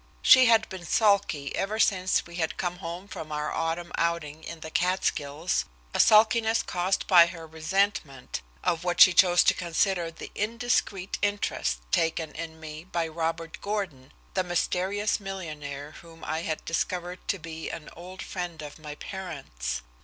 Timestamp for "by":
7.05-7.27, 12.83-13.07